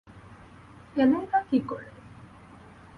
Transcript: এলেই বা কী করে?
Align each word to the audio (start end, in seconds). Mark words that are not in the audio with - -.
এলেই 0.95 1.25
বা 1.31 1.39
কী 1.49 1.59
করে? 1.67 1.87